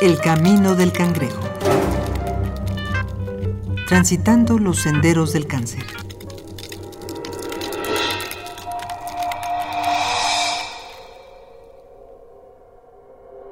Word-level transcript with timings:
El 0.00 0.20
camino 0.20 0.76
del 0.76 0.92
cangrejo. 0.92 1.42
Transitando 3.88 4.56
los 4.56 4.78
senderos 4.78 5.32
del 5.32 5.48
cáncer. 5.48 5.82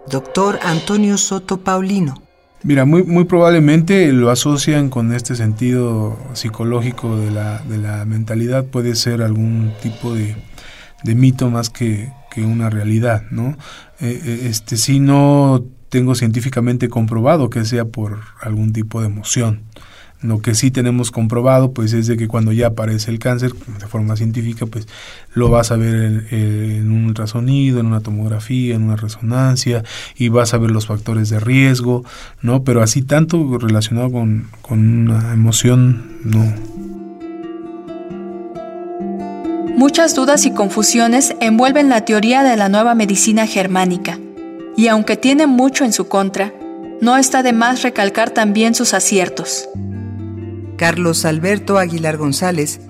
Doctor 0.08 0.60
Antonio 0.62 1.18
Soto 1.18 1.58
Paulino. 1.58 2.22
Mira, 2.62 2.84
muy, 2.84 3.02
muy 3.02 3.24
probablemente 3.24 4.12
lo 4.12 4.30
asocian 4.30 4.88
con 4.88 5.12
este 5.12 5.34
sentido 5.34 6.16
psicológico 6.34 7.16
de 7.16 7.32
la, 7.32 7.58
de 7.58 7.78
la 7.78 8.04
mentalidad, 8.04 8.66
puede 8.66 8.94
ser 8.94 9.20
algún 9.20 9.72
tipo 9.82 10.14
de, 10.14 10.36
de 11.02 11.14
mito 11.16 11.50
más 11.50 11.70
que, 11.70 12.12
que, 12.30 12.42
una 12.42 12.70
realidad, 12.70 13.24
¿no? 13.32 13.56
Eh, 14.00 14.20
eh, 14.24 14.40
este, 14.44 14.76
si 14.76 15.00
no 15.00 15.75
tengo 15.96 16.14
científicamente 16.14 16.90
comprobado 16.90 17.48
que 17.48 17.64
sea 17.64 17.86
por 17.86 18.18
algún 18.42 18.74
tipo 18.74 19.00
de 19.00 19.06
emoción. 19.06 19.62
Lo 20.20 20.42
que 20.42 20.54
sí 20.54 20.70
tenemos 20.70 21.10
comprobado, 21.10 21.72
pues, 21.72 21.94
es 21.94 22.06
de 22.06 22.18
que 22.18 22.28
cuando 22.28 22.52
ya 22.52 22.66
aparece 22.66 23.10
el 23.10 23.18
cáncer, 23.18 23.54
de 23.54 23.86
forma 23.86 24.14
científica, 24.14 24.66
pues, 24.66 24.86
lo 25.32 25.48
vas 25.48 25.70
a 25.70 25.76
ver 25.76 26.26
en, 26.32 26.92
un 26.92 27.06
ultrasonido, 27.06 27.80
en 27.80 27.86
una 27.86 28.00
tomografía, 28.00 28.74
en 28.74 28.82
una 28.82 28.96
resonancia, 28.96 29.84
y 30.18 30.28
vas 30.28 30.52
a 30.52 30.58
ver 30.58 30.70
los 30.70 30.86
factores 30.86 31.30
de 31.30 31.40
riesgo, 31.40 32.04
¿no? 32.42 32.62
Pero 32.62 32.82
así 32.82 33.00
tanto 33.00 33.56
relacionado 33.56 34.12
con, 34.12 34.48
con 34.60 35.08
una 35.08 35.32
emoción, 35.32 36.18
no. 36.24 36.44
Muchas 39.78 40.14
dudas 40.14 40.44
y 40.44 40.50
confusiones 40.50 41.34
envuelven 41.40 41.88
la 41.88 42.04
teoría 42.04 42.42
de 42.42 42.58
la 42.58 42.68
nueva 42.68 42.94
medicina 42.94 43.46
germánica, 43.46 44.18
y 44.76 44.88
aunque 44.88 45.16
tiene 45.16 45.46
mucho 45.46 45.84
en 45.84 45.92
su 45.92 46.08
contra, 46.08 46.52
no 47.00 47.16
está 47.16 47.42
de 47.42 47.52
más 47.52 47.82
recalcar 47.82 48.30
también 48.30 48.74
sus 48.74 48.94
aciertos. 48.94 49.68
Carlos 50.76 51.24
Alberto 51.24 51.78
Aguilar 51.78 52.16
González. 52.16 52.80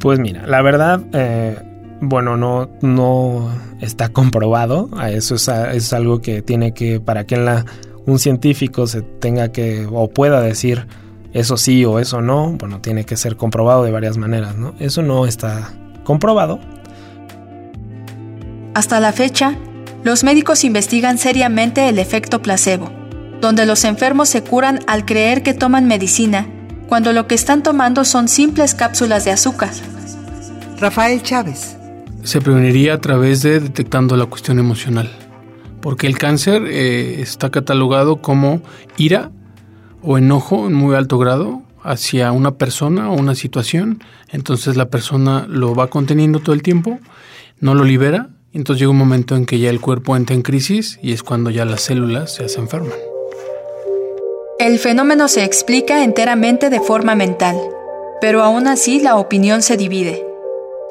Pues 0.00 0.18
mira, 0.18 0.46
la 0.46 0.62
verdad, 0.62 1.02
eh, 1.12 1.58
bueno, 2.00 2.36
no, 2.36 2.68
no 2.80 3.50
está 3.80 4.08
comprobado. 4.08 4.88
Eso 5.08 5.34
es, 5.34 5.48
es, 5.48 5.92
algo 5.92 6.20
que 6.20 6.42
tiene 6.42 6.72
que, 6.72 7.00
para 7.00 7.24
que 7.24 7.36
la, 7.36 7.64
un 8.06 8.18
científico 8.18 8.86
se 8.86 9.02
tenga 9.02 9.50
que 9.50 9.86
o 9.90 10.08
pueda 10.08 10.40
decir 10.40 10.86
eso 11.32 11.56
sí 11.56 11.84
o 11.84 11.98
eso 11.98 12.22
no, 12.22 12.52
bueno, 12.52 12.80
tiene 12.80 13.04
que 13.04 13.16
ser 13.16 13.36
comprobado 13.36 13.84
de 13.84 13.90
varias 13.90 14.16
maneras, 14.16 14.56
¿no? 14.56 14.74
Eso 14.78 15.02
no 15.02 15.26
está 15.26 15.70
comprobado. 16.04 16.60
Hasta 18.74 19.00
la 19.00 19.12
fecha, 19.12 19.56
los 20.06 20.22
médicos 20.22 20.62
investigan 20.62 21.18
seriamente 21.18 21.88
el 21.88 21.98
efecto 21.98 22.40
placebo, 22.40 22.92
donde 23.40 23.66
los 23.66 23.82
enfermos 23.82 24.28
se 24.28 24.40
curan 24.40 24.78
al 24.86 25.04
creer 25.04 25.42
que 25.42 25.52
toman 25.52 25.88
medicina 25.88 26.46
cuando 26.88 27.12
lo 27.12 27.26
que 27.26 27.34
están 27.34 27.64
tomando 27.64 28.04
son 28.04 28.28
simples 28.28 28.76
cápsulas 28.76 29.24
de 29.24 29.32
azúcar. 29.32 29.70
Rafael 30.78 31.24
Chávez. 31.24 31.76
Se 32.22 32.40
preveniría 32.40 32.94
a 32.94 33.00
través 33.00 33.42
de 33.42 33.58
detectando 33.58 34.16
la 34.16 34.26
cuestión 34.26 34.60
emocional, 34.60 35.10
porque 35.80 36.06
el 36.06 36.18
cáncer 36.18 36.62
eh, 36.68 37.20
está 37.20 37.50
catalogado 37.50 38.22
como 38.22 38.62
ira 38.96 39.32
o 40.02 40.18
enojo 40.18 40.68
en 40.68 40.74
muy 40.74 40.94
alto 40.94 41.18
grado 41.18 41.62
hacia 41.82 42.30
una 42.30 42.52
persona 42.52 43.10
o 43.10 43.14
una 43.14 43.34
situación, 43.34 44.04
entonces 44.30 44.76
la 44.76 44.88
persona 44.88 45.46
lo 45.48 45.74
va 45.74 45.88
conteniendo 45.88 46.38
todo 46.38 46.54
el 46.54 46.62
tiempo, 46.62 47.00
no 47.58 47.74
lo 47.74 47.82
libera, 47.82 48.30
entonces 48.56 48.80
llega 48.80 48.90
un 48.90 48.98
momento 48.98 49.36
en 49.36 49.44
que 49.44 49.58
ya 49.58 49.68
el 49.68 49.80
cuerpo 49.80 50.16
entra 50.16 50.34
en 50.34 50.42
crisis 50.42 50.98
y 51.02 51.12
es 51.12 51.22
cuando 51.22 51.50
ya 51.50 51.64
las 51.64 51.82
células 51.82 52.34
se 52.34 52.44
hacen 52.44 52.62
enferman. 52.62 52.98
El 54.58 54.78
fenómeno 54.78 55.28
se 55.28 55.44
explica 55.44 56.02
enteramente 56.02 56.70
de 56.70 56.80
forma 56.80 57.14
mental, 57.14 57.56
pero 58.22 58.42
aún 58.42 58.66
así 58.66 59.00
la 59.00 59.16
opinión 59.16 59.60
se 59.60 59.76
divide. 59.76 60.26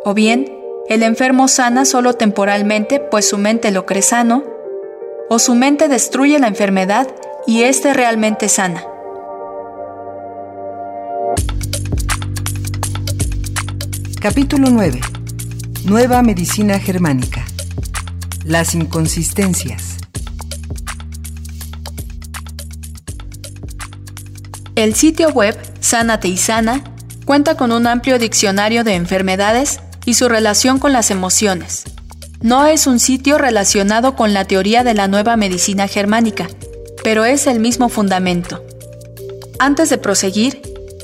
O 0.03 0.13
bien, 0.13 0.55
el 0.87 1.01
enfermo 1.01 1.47
sana 1.47 1.85
solo 1.85 2.13
temporalmente 2.13 2.99
pues 2.99 3.27
su 3.27 3.39
mente 3.39 3.71
lo 3.71 3.87
cree 3.87 4.03
sano, 4.03 4.43
o 5.29 5.39
su 5.39 5.55
mente 5.55 5.87
destruye 5.87 6.37
la 6.37 6.47
enfermedad 6.47 7.07
y 7.47 7.63
éste 7.63 7.93
realmente 7.95 8.47
sana. 8.47 8.85
Capítulo 14.21 14.69
9. 14.69 15.01
Nueva 15.85 16.21
medicina 16.21 16.79
germánica. 16.79 17.44
Las 18.45 18.75
inconsistencias. 18.75 19.97
El 24.75 24.93
sitio 24.93 25.29
web 25.29 25.57
Sánate 25.79 26.27
y 26.27 26.37
Sana 26.37 26.83
cuenta 27.25 27.57
con 27.57 27.71
un 27.71 27.87
amplio 27.87 28.19
diccionario 28.19 28.83
de 28.83 28.93
enfermedades 28.93 29.79
y 30.05 30.13
su 30.13 30.29
relación 30.29 30.77
con 30.77 30.93
las 30.93 31.09
emociones. 31.09 31.85
No 32.39 32.67
es 32.67 32.85
un 32.85 32.99
sitio 32.99 33.39
relacionado 33.39 34.15
con 34.15 34.35
la 34.35 34.45
teoría 34.45 34.83
de 34.83 34.93
la 34.93 35.07
nueva 35.07 35.37
medicina 35.37 35.87
germánica, 35.87 36.47
pero 37.03 37.25
es 37.25 37.47
el 37.47 37.59
mismo 37.59 37.89
fundamento. 37.89 38.63
Antes 39.57 39.89
de 39.89 39.97
proseguir, 39.97 40.61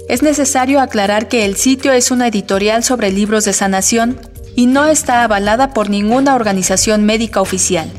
es 0.08 0.22
necesario 0.22 0.80
aclarar 0.80 1.28
que 1.28 1.46
el 1.46 1.56
sitio 1.56 1.92
es 1.92 2.12
una 2.12 2.28
editorial 2.28 2.84
sobre 2.84 3.12
libros 3.12 3.46
de 3.46 3.54
sanación 3.54 4.20
y 4.62 4.68
no 4.68 4.86
está 4.86 5.24
avalada 5.24 5.74
por 5.74 5.90
ninguna 5.90 6.36
organización 6.36 7.04
médica 7.04 7.42
oficial. 7.42 7.92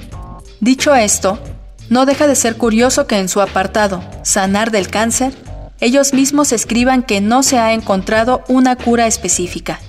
Dicho 0.60 0.94
esto, 0.94 1.40
no 1.88 2.06
deja 2.06 2.28
de 2.28 2.36
ser 2.36 2.56
curioso 2.56 3.08
que 3.08 3.18
en 3.18 3.28
su 3.28 3.40
apartado 3.40 4.00
Sanar 4.22 4.70
del 4.70 4.86
cáncer 4.86 5.34
ellos 5.80 6.14
mismos 6.14 6.52
escriban 6.52 7.02
que 7.02 7.20
no 7.20 7.42
se 7.42 7.58
ha 7.58 7.72
encontrado 7.72 8.44
una 8.46 8.76
cura 8.76 9.08
específica. 9.08 9.80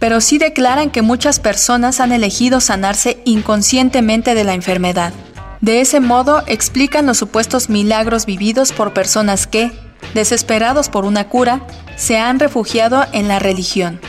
Pero 0.00 0.22
sí 0.22 0.38
declaran 0.38 0.88
que 0.88 1.02
muchas 1.02 1.38
personas 1.38 2.00
han 2.00 2.12
elegido 2.12 2.62
sanarse 2.62 3.20
inconscientemente 3.26 4.34
de 4.34 4.44
la 4.44 4.54
enfermedad. 4.54 5.12
De 5.60 5.82
ese 5.82 6.00
modo 6.00 6.44
explican 6.46 7.04
los 7.04 7.18
supuestos 7.18 7.68
milagros 7.68 8.24
vividos 8.24 8.72
por 8.72 8.94
personas 8.94 9.46
que, 9.46 9.70
desesperados 10.14 10.88
por 10.88 11.04
una 11.04 11.28
cura, 11.28 11.60
se 11.96 12.16
han 12.16 12.40
refugiado 12.40 13.04
en 13.12 13.28
la 13.28 13.38
religión. 13.38 14.00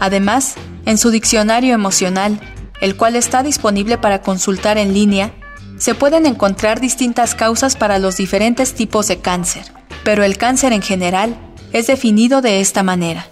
Además, 0.00 0.54
en 0.86 0.98
su 0.98 1.10
diccionario 1.10 1.74
emocional, 1.74 2.40
el 2.80 2.96
cual 2.96 3.16
está 3.16 3.42
disponible 3.42 3.98
para 3.98 4.22
consultar 4.22 4.78
en 4.78 4.94
línea, 4.94 5.32
se 5.78 5.94
pueden 5.94 6.26
encontrar 6.26 6.80
distintas 6.80 7.34
causas 7.34 7.76
para 7.76 7.98
los 7.98 8.16
diferentes 8.16 8.74
tipos 8.74 9.08
de 9.08 9.18
cáncer 9.18 9.74
pero 10.04 10.22
el 10.22 10.36
cáncer 10.36 10.72
en 10.72 10.82
general 10.82 11.34
es 11.72 11.88
definido 11.88 12.42
de 12.42 12.60
esta 12.60 12.82
manera. 12.82 13.26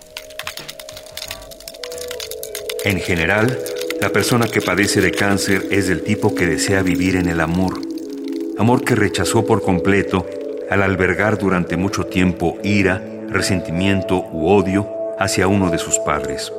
En 2.85 2.99
general, 2.99 3.57
la 4.01 4.09
persona 4.09 4.49
que 4.49 4.61
padece 4.61 5.01
de 5.01 5.13
cáncer 5.13 5.69
es 5.71 5.87
del 5.87 6.03
tipo 6.03 6.35
que 6.35 6.47
desea 6.47 6.83
vivir 6.83 7.15
en 7.15 7.29
el 7.29 7.41
amor, 7.41 7.81
amor 8.59 8.83
que 8.83 8.97
rechazó 8.97 9.47
por 9.47 9.63
completo 9.63 10.27
al 10.71 10.83
albergar 10.83 11.39
durante 11.39 11.77
mucho 11.77 12.07
tiempo 12.07 12.59
ira, 12.65 13.05
resentimiento 13.29 14.25
u 14.33 14.49
odio 14.49 14.89
hacia 15.19 15.47
uno 15.47 15.71
de 15.71 15.79
sus 15.79 15.99
padres. 16.01 16.51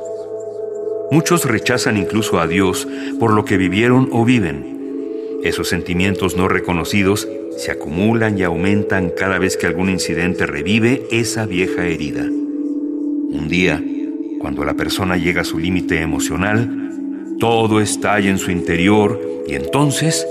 Muchos 1.14 1.44
rechazan 1.44 1.96
incluso 1.96 2.40
a 2.40 2.48
Dios 2.48 2.88
por 3.20 3.32
lo 3.32 3.44
que 3.44 3.56
vivieron 3.56 4.08
o 4.10 4.24
viven. 4.24 5.38
Esos 5.44 5.68
sentimientos 5.68 6.36
no 6.36 6.48
reconocidos 6.48 7.28
se 7.56 7.70
acumulan 7.70 8.36
y 8.36 8.42
aumentan 8.42 9.10
cada 9.16 9.38
vez 9.38 9.56
que 9.56 9.68
algún 9.68 9.90
incidente 9.90 10.44
revive 10.44 11.06
esa 11.12 11.46
vieja 11.46 11.86
herida. 11.86 12.22
Un 12.24 13.46
día, 13.48 13.80
cuando 14.40 14.64
la 14.64 14.74
persona 14.74 15.16
llega 15.16 15.42
a 15.42 15.44
su 15.44 15.60
límite 15.60 16.00
emocional, 16.00 16.90
todo 17.38 17.80
estalla 17.80 18.28
en 18.28 18.38
su 18.38 18.50
interior 18.50 19.44
y 19.46 19.54
entonces 19.54 20.26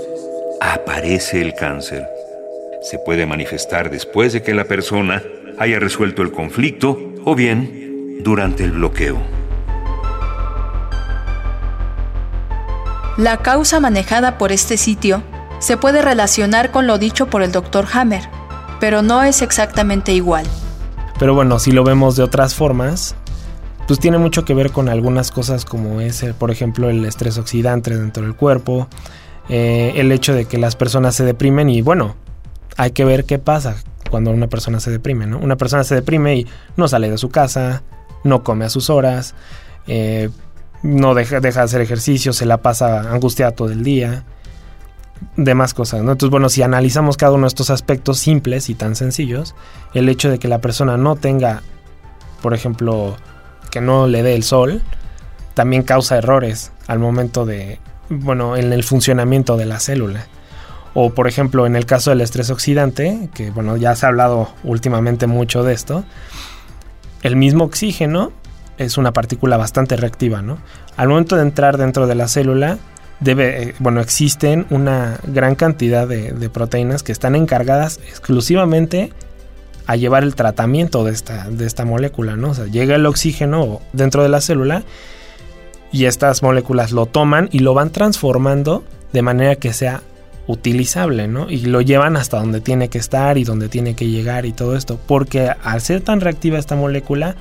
aparece 0.60 1.40
el 1.40 1.54
cáncer. 1.54 2.04
Se 2.82 2.98
puede 2.98 3.24
manifestar 3.24 3.90
después 3.90 4.34
de 4.34 4.42
que 4.42 4.52
la 4.52 4.64
persona 4.64 5.22
haya 5.56 5.80
resuelto 5.80 6.20
el 6.20 6.30
conflicto 6.30 7.14
o 7.24 7.34
bien 7.34 8.18
durante 8.22 8.64
el 8.64 8.72
bloqueo. 8.72 9.33
La 13.16 13.36
causa 13.36 13.78
manejada 13.78 14.38
por 14.38 14.50
este 14.50 14.76
sitio 14.76 15.22
se 15.60 15.76
puede 15.76 16.02
relacionar 16.02 16.72
con 16.72 16.88
lo 16.88 16.98
dicho 16.98 17.26
por 17.26 17.42
el 17.42 17.52
Dr. 17.52 17.86
Hammer, 17.92 18.28
pero 18.80 19.02
no 19.02 19.22
es 19.22 19.40
exactamente 19.40 20.12
igual. 20.12 20.44
Pero 21.20 21.32
bueno, 21.32 21.60
si 21.60 21.70
lo 21.70 21.84
vemos 21.84 22.16
de 22.16 22.24
otras 22.24 22.56
formas, 22.56 23.14
pues 23.86 24.00
tiene 24.00 24.18
mucho 24.18 24.44
que 24.44 24.52
ver 24.52 24.72
con 24.72 24.88
algunas 24.88 25.30
cosas 25.30 25.64
como 25.64 26.00
es, 26.00 26.24
por 26.40 26.50
ejemplo, 26.50 26.90
el 26.90 27.04
estrés 27.04 27.38
oxidante 27.38 27.96
dentro 27.96 28.24
del 28.24 28.34
cuerpo, 28.34 28.88
eh, 29.48 29.92
el 29.94 30.10
hecho 30.10 30.34
de 30.34 30.46
que 30.46 30.58
las 30.58 30.74
personas 30.74 31.14
se 31.14 31.24
deprimen 31.24 31.70
y 31.70 31.82
bueno, 31.82 32.16
hay 32.76 32.90
que 32.90 33.04
ver 33.04 33.26
qué 33.26 33.38
pasa 33.38 33.76
cuando 34.10 34.32
una 34.32 34.48
persona 34.48 34.80
se 34.80 34.90
deprime, 34.90 35.28
¿no? 35.28 35.38
Una 35.38 35.54
persona 35.54 35.84
se 35.84 35.94
deprime 35.94 36.34
y 36.34 36.46
no 36.76 36.88
sale 36.88 37.08
de 37.08 37.18
su 37.18 37.28
casa, 37.28 37.84
no 38.24 38.42
come 38.42 38.64
a 38.64 38.70
sus 38.70 38.90
horas, 38.90 39.36
eh, 39.86 40.30
no 40.84 41.14
deja, 41.14 41.40
deja 41.40 41.60
de 41.60 41.64
hacer 41.64 41.80
ejercicio, 41.80 42.32
se 42.32 42.46
la 42.46 42.58
pasa 42.58 43.12
angustiada 43.12 43.50
todo 43.52 43.72
el 43.72 43.82
día 43.82 44.24
demás 45.36 45.74
cosas, 45.74 46.02
¿no? 46.02 46.12
Entonces, 46.12 46.30
bueno, 46.30 46.48
si 46.48 46.62
analizamos 46.62 47.16
cada 47.16 47.32
uno 47.32 47.42
de 47.42 47.48
estos 47.48 47.70
aspectos 47.70 48.18
simples 48.18 48.68
y 48.68 48.74
tan 48.74 48.94
sencillos, 48.94 49.54
el 49.94 50.08
hecho 50.08 50.30
de 50.30 50.38
que 50.38 50.48
la 50.48 50.60
persona 50.60 50.96
no 50.96 51.16
tenga, 51.16 51.62
por 52.42 52.54
ejemplo, 52.54 53.16
que 53.70 53.80
no 53.80 54.06
le 54.06 54.22
dé 54.22 54.34
el 54.34 54.42
sol, 54.42 54.82
también 55.54 55.82
causa 55.82 56.18
errores 56.18 56.72
al 56.86 56.98
momento 56.98 57.46
de, 57.46 57.78
bueno, 58.08 58.56
en 58.56 58.72
el 58.72 58.84
funcionamiento 58.84 59.56
de 59.56 59.66
la 59.66 59.80
célula. 59.80 60.26
O 60.92 61.10
por 61.10 61.26
ejemplo, 61.26 61.66
en 61.66 61.74
el 61.74 61.86
caso 61.86 62.10
del 62.10 62.20
estrés 62.20 62.50
oxidante, 62.50 63.28
que 63.34 63.50
bueno, 63.50 63.76
ya 63.76 63.96
se 63.96 64.06
ha 64.06 64.10
hablado 64.10 64.50
últimamente 64.62 65.26
mucho 65.26 65.64
de 65.64 65.72
esto, 65.72 66.04
el 67.22 67.36
mismo 67.36 67.64
oxígeno 67.64 68.32
es 68.78 68.98
una 68.98 69.12
partícula 69.12 69.56
bastante 69.56 69.96
reactiva, 69.96 70.42
¿no? 70.42 70.58
Al 70.96 71.08
momento 71.08 71.36
de 71.36 71.42
entrar 71.42 71.76
dentro 71.76 72.06
de 72.06 72.14
la 72.14 72.28
célula, 72.28 72.78
debe, 73.20 73.62
eh, 73.62 73.74
bueno, 73.78 74.00
existen 74.00 74.66
una 74.70 75.18
gran 75.26 75.54
cantidad 75.54 76.06
de, 76.06 76.50
proteínas 76.50 77.02
que 77.02 77.12
están 77.12 77.34
encargadas 77.34 78.00
exclusivamente 78.08 79.12
a 79.86 79.96
llevar 79.96 80.22
el 80.22 80.34
tratamiento 80.34 81.04
de 81.04 81.12
esta, 81.12 81.48
de 81.50 81.66
esta 81.66 81.84
molécula, 81.84 82.36
¿no? 82.36 82.50
O 82.50 82.54
sea, 82.54 82.66
llega 82.66 82.94
el 82.94 83.06
oxígeno 83.06 83.80
dentro 83.92 84.22
de 84.22 84.28
la 84.28 84.40
célula 84.40 84.82
y 85.92 86.06
estas 86.06 86.42
moléculas 86.42 86.92
lo 86.92 87.06
toman 87.06 87.48
y 87.52 87.60
lo 87.60 87.74
van 87.74 87.90
transformando 87.90 88.82
de 89.12 89.22
manera 89.22 89.56
que 89.56 89.72
sea 89.72 90.02
utilizable, 90.46 91.28
¿no? 91.28 91.50
Y 91.50 91.66
lo 91.66 91.80
llevan 91.80 92.16
hasta 92.16 92.38
donde 92.38 92.60
tiene 92.60 92.88
que 92.88 92.98
estar 92.98 93.38
y 93.38 93.44
donde 93.44 93.68
tiene 93.68 93.94
que 93.94 94.08
llegar 94.08 94.44
y 94.46 94.52
todo 94.52 94.76
esto, 94.76 94.98
porque 95.06 95.50
al 95.62 95.80
ser 95.80 96.00
tan 96.00 96.20
reactiva 96.20 96.58
esta 96.58 96.76
molécula, 96.76 97.36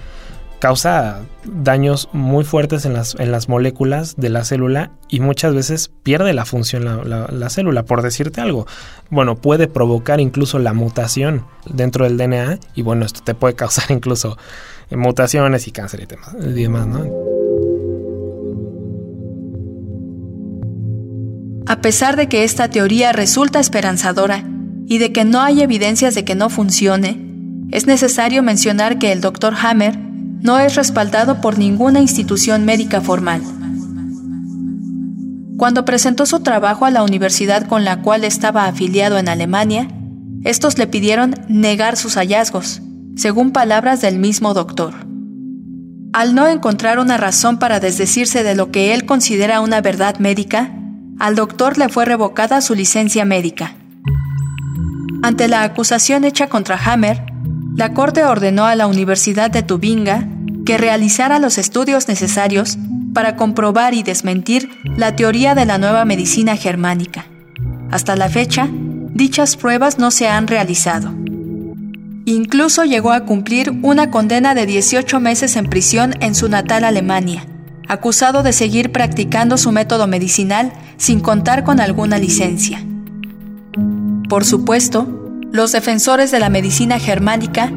causa 0.63 1.19
daños 1.43 2.07
muy 2.13 2.45
fuertes 2.45 2.85
en 2.85 2.93
las, 2.93 3.15
en 3.19 3.33
las 3.33 3.49
moléculas 3.49 4.15
de 4.15 4.29
la 4.29 4.45
célula 4.45 4.91
y 5.09 5.19
muchas 5.19 5.53
veces 5.53 5.91
pierde 6.03 6.31
la 6.31 6.45
función 6.45 6.85
la, 6.85 7.27
la, 7.29 7.49
célula, 7.49 7.83
por 7.83 8.01
decirte 8.01 8.39
algo. 8.39 8.65
Bueno, 9.09 9.35
puede 9.35 9.67
provocar 9.67 10.21
incluso 10.21 10.59
la 10.59 10.71
mutación 10.71 11.45
dentro 11.65 12.05
del 12.05 12.15
DNA 12.15 12.59
y 12.75 12.81
bueno, 12.81 13.03
esto 13.05 13.19
te 13.25 13.35
puede 13.35 13.55
causar 13.55 13.87
incluso 13.91 14.37
mutaciones 14.89 15.67
y 15.67 15.73
cáncer 15.73 16.03
y 16.03 16.05
demás, 16.05 16.33
y 16.39 16.53
demás 16.53 16.87
¿no? 16.87 17.11
A 21.67 21.81
pesar 21.81 22.15
de 22.15 22.29
que 22.29 22.45
esta 22.45 22.69
teoría 22.69 23.11
resulta 23.11 23.59
esperanzadora 23.59 24.45
y 24.87 24.99
de 24.99 25.11
que 25.11 25.25
no 25.25 25.41
hay 25.41 25.61
evidencias 25.61 26.15
de 26.15 26.23
que 26.23 26.35
no 26.35 26.49
funcione, 26.49 27.19
es 27.71 27.85
necesario 27.85 28.43
mencionar 28.43 28.97
que 28.97 29.11
el 29.11 29.19
Dr. 29.19 29.55
Hammer 29.61 30.02
no 30.43 30.59
es 30.59 30.75
respaldado 30.75 31.39
por 31.39 31.57
ninguna 31.57 32.01
institución 32.01 32.65
médica 32.65 32.99
formal. 32.99 33.41
Cuando 35.57 35.85
presentó 35.85 36.25
su 36.25 36.41
trabajo 36.41 36.83
a 36.83 36.91
la 36.91 37.01
universidad 37.01 37.65
con 37.65 37.85
la 37.85 38.01
cual 38.01 38.25
estaba 38.25 38.65
afiliado 38.65 39.17
en 39.17 39.29
Alemania, 39.29 39.87
estos 40.43 40.77
le 40.77 40.85
pidieron 40.85 41.35
negar 41.47 41.95
sus 41.95 42.15
hallazgos, 42.15 42.81
según 43.15 43.51
palabras 43.51 44.01
del 44.01 44.19
mismo 44.19 44.53
doctor. 44.53 44.93
Al 46.11 46.35
no 46.35 46.47
encontrar 46.47 46.99
una 46.99 47.15
razón 47.15 47.57
para 47.57 47.79
desdecirse 47.79 48.43
de 48.43 48.53
lo 48.53 48.69
que 48.69 48.93
él 48.93 49.05
considera 49.05 49.61
una 49.61 49.79
verdad 49.79 50.19
médica, 50.19 50.73
al 51.19 51.35
doctor 51.35 51.77
le 51.77 51.87
fue 51.87 52.03
revocada 52.03 52.59
su 52.59 52.75
licencia 52.75 53.23
médica. 53.23 53.75
Ante 55.21 55.47
la 55.47 55.63
acusación 55.63 56.25
hecha 56.25 56.49
contra 56.49 56.77
Hammer, 56.77 57.23
la 57.75 57.93
Corte 57.93 58.25
ordenó 58.25 58.65
a 58.65 58.75
la 58.75 58.87
Universidad 58.87 59.49
de 59.49 59.63
Tubinga 59.63 60.27
que 60.65 60.77
realizara 60.77 61.39
los 61.39 61.57
estudios 61.57 62.07
necesarios 62.07 62.77
para 63.13 63.35
comprobar 63.35 63.93
y 63.93 64.03
desmentir 64.03 64.69
la 64.97 65.15
teoría 65.15 65.55
de 65.55 65.65
la 65.65 65.77
nueva 65.77 66.05
medicina 66.05 66.55
germánica. 66.55 67.25
Hasta 67.91 68.15
la 68.15 68.29
fecha, 68.29 68.67
dichas 68.71 69.55
pruebas 69.55 69.99
no 69.99 70.11
se 70.11 70.27
han 70.27 70.47
realizado. 70.47 71.13
Incluso 72.25 72.85
llegó 72.85 73.11
a 73.11 73.25
cumplir 73.25 73.71
una 73.81 74.09
condena 74.09 74.55
de 74.55 74.65
18 74.65 75.19
meses 75.19 75.55
en 75.57 75.69
prisión 75.69 76.15
en 76.21 76.35
su 76.35 76.47
natal 76.47 76.85
Alemania, 76.85 77.45
acusado 77.87 78.43
de 78.43 78.53
seguir 78.53 78.91
practicando 78.91 79.57
su 79.57 79.71
método 79.71 80.07
medicinal 80.07 80.71
sin 80.97 81.19
contar 81.19 81.63
con 81.63 81.79
alguna 81.79 82.17
licencia. 82.17 82.83
Por 84.29 84.45
supuesto, 84.45 85.07
los 85.51 85.73
defensores 85.73 86.31
de 86.31 86.39
la 86.39 86.49
medicina 86.49 86.97
germánica 86.97 87.71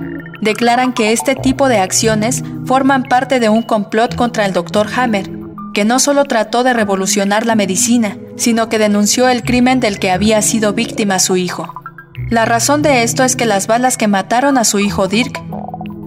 declaran 0.47 0.93
que 0.93 1.13
este 1.13 1.35
tipo 1.35 1.69
de 1.69 1.79
acciones 1.79 2.45
forman 2.67 3.03
parte 3.03 3.41
de 3.41 3.49
un 3.49 3.63
complot 3.63 4.15
contra 4.15 4.47
el 4.47 4.53
Dr. 4.53 4.87
Hammer, 4.97 5.29
que 5.75 5.85
no 5.85 5.99
solo 5.99 6.25
trató 6.25 6.63
de 6.63 6.73
revolucionar 6.73 7.45
la 7.45 7.57
medicina, 7.57 8.17
sino 8.37 8.69
que 8.69 8.79
denunció 8.79 9.29
el 9.29 9.43
crimen 9.43 9.81
del 9.81 9.99
que 9.99 10.13
había 10.13 10.41
sido 10.43 10.73
víctima 10.73 11.19
su 11.19 11.37
hijo. 11.37 11.75
La 12.31 12.45
razón 12.45 12.81
de 12.81 13.03
esto 13.03 13.25
es 13.25 13.35
que 13.35 13.45
las 13.45 13.67
balas 13.67 13.97
que 13.97 14.07
mataron 14.07 14.57
a 14.57 14.65
su 14.65 14.79
hijo 14.79 15.09
Dirk 15.09 15.43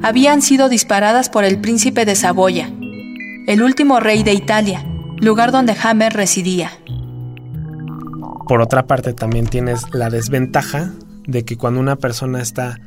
habían 0.04 0.42
sido 0.42 0.70
disparadas 0.70 1.30
por 1.30 1.44
el 1.44 1.60
príncipe 1.60 2.06
de 2.06 2.16
Saboya, 2.16 2.72
el 3.46 3.62
último 3.62 4.00
rey 4.00 4.24
de 4.24 4.34
Italia, 4.34 4.86
lugar 5.18 5.52
donde 5.52 5.76
Hammer 5.84 6.14
residía. 6.14 6.72
Por 8.48 8.62
otra 8.62 8.88
parte, 8.88 9.14
también 9.14 9.48
tienes 9.48 9.94
la 9.94 10.10
desventaja 10.10 10.92
de 11.28 11.44
que 11.44 11.58
cuando 11.58 11.82
una 11.82 11.98
persona 11.98 12.42
está 12.42 12.80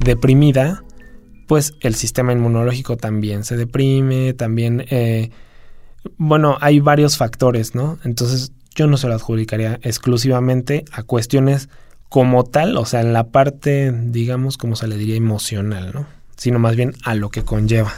deprimida, 0.00 0.82
pues 1.46 1.74
el 1.80 1.94
sistema 1.94 2.32
inmunológico 2.32 2.96
también 2.96 3.44
se 3.44 3.56
deprime, 3.56 4.32
también, 4.32 4.84
eh, 4.90 5.30
bueno, 6.16 6.56
hay 6.60 6.80
varios 6.80 7.16
factores, 7.16 7.74
¿no? 7.74 7.98
Entonces 8.04 8.52
yo 8.74 8.86
no 8.86 8.96
se 8.96 9.08
lo 9.08 9.14
adjudicaría 9.14 9.78
exclusivamente 9.82 10.84
a 10.92 11.02
cuestiones 11.02 11.68
como 12.08 12.44
tal, 12.44 12.76
o 12.76 12.84
sea, 12.84 13.00
en 13.00 13.12
la 13.12 13.28
parte, 13.28 13.92
digamos, 13.92 14.56
como 14.56 14.76
se 14.76 14.86
le 14.86 14.96
diría, 14.96 15.16
emocional, 15.16 15.90
¿no? 15.94 16.06
Sino 16.36 16.58
más 16.58 16.76
bien 16.76 16.94
a 17.04 17.14
lo 17.14 17.30
que 17.30 17.42
conlleva. 17.42 17.92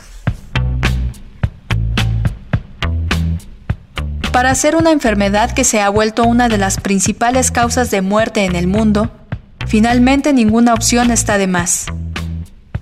Para 4.32 4.54
ser 4.54 4.76
una 4.76 4.90
enfermedad 4.90 5.52
que 5.52 5.64
se 5.64 5.80
ha 5.80 5.88
vuelto 5.88 6.24
una 6.24 6.48
de 6.48 6.58
las 6.58 6.78
principales 6.78 7.50
causas 7.50 7.90
de 7.90 8.02
muerte 8.02 8.44
en 8.44 8.54
el 8.54 8.66
mundo, 8.66 9.10
finalmente 9.66 10.32
ninguna 10.32 10.74
opción 10.74 11.10
está 11.10 11.38
de 11.38 11.46
más. 11.46 11.86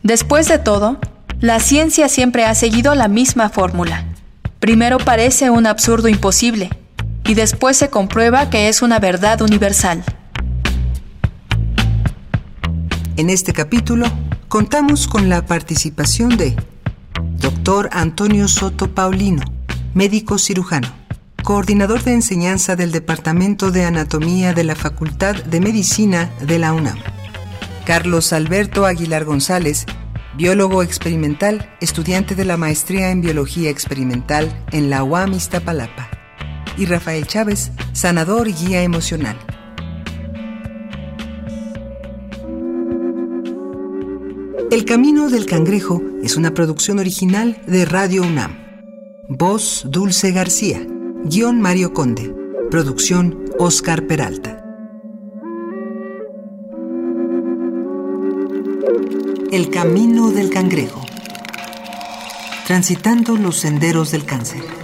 Después 0.02 0.48
de 0.48 0.58
todo, 0.58 0.98
la 1.40 1.60
ciencia 1.60 2.08
siempre 2.08 2.44
ha 2.44 2.54
seguido 2.54 2.94
la 2.94 3.08
misma 3.08 3.48
fórmula. 3.48 4.04
Primero 4.60 4.98
parece 4.98 5.50
un 5.50 5.66
absurdo 5.66 6.08
imposible, 6.08 6.70
y 7.26 7.34
después 7.34 7.76
se 7.76 7.88
comprueba 7.88 8.50
que 8.50 8.68
es 8.68 8.82
una 8.82 8.98
verdad 8.98 9.40
universal. 9.42 10.04
En 13.16 13.30
este 13.30 13.52
capítulo 13.52 14.06
contamos 14.48 15.06
con 15.06 15.28
la 15.28 15.46
participación 15.46 16.36
de 16.36 16.56
Dr. 17.38 17.90
Antonio 17.92 18.48
Soto 18.48 18.94
Paulino, 18.94 19.42
médico 19.94 20.38
cirujano 20.38 21.03
coordinador 21.44 22.02
de 22.02 22.14
enseñanza 22.14 22.74
del 22.74 22.90
Departamento 22.90 23.70
de 23.70 23.84
Anatomía 23.84 24.54
de 24.54 24.64
la 24.64 24.74
Facultad 24.74 25.36
de 25.36 25.60
Medicina 25.60 26.32
de 26.40 26.58
la 26.58 26.72
UNAM. 26.72 26.96
Carlos 27.84 28.32
Alberto 28.32 28.86
Aguilar 28.86 29.26
González, 29.26 29.84
biólogo 30.38 30.82
experimental, 30.82 31.70
estudiante 31.82 32.34
de 32.34 32.46
la 32.46 32.56
maestría 32.56 33.10
en 33.10 33.20
biología 33.20 33.68
experimental 33.68 34.64
en 34.72 34.88
la 34.88 35.04
UAM 35.04 35.34
Iztapalapa. 35.34 36.08
Y 36.78 36.86
Rafael 36.86 37.26
Chávez, 37.26 37.72
sanador 37.92 38.48
y 38.48 38.54
guía 38.54 38.82
emocional. 38.82 39.36
El 44.70 44.86
Camino 44.86 45.28
del 45.28 45.44
Cangrejo 45.44 46.02
es 46.22 46.36
una 46.36 46.54
producción 46.54 46.98
original 46.98 47.60
de 47.66 47.84
Radio 47.84 48.22
UNAM. 48.22 48.56
Voz 49.28 49.84
Dulce 49.86 50.32
García. 50.32 50.86
Guión 51.26 51.58
Mario 51.58 51.94
Conde. 51.94 52.34
Producción 52.70 53.46
Oscar 53.58 54.06
Peralta. 54.06 54.62
El 59.50 59.70
camino 59.70 60.30
del 60.30 60.50
cangrejo. 60.50 61.00
Transitando 62.66 63.38
los 63.38 63.58
senderos 63.58 64.10
del 64.10 64.26
cáncer. 64.26 64.83